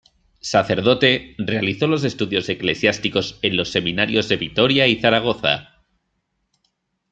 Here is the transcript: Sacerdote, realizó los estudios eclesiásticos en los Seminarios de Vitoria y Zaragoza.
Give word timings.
Sacerdote, 0.39 1.35
realizó 1.37 1.85
los 1.85 2.03
estudios 2.03 2.49
eclesiásticos 2.49 3.37
en 3.43 3.55
los 3.55 3.69
Seminarios 3.69 4.27
de 4.29 4.37
Vitoria 4.37 4.87
y 4.87 4.99
Zaragoza. 4.99 5.75